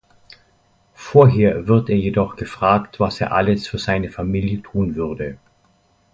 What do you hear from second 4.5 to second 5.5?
tun würde.